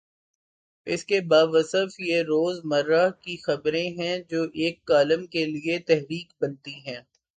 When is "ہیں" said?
3.99-4.17, 6.87-6.99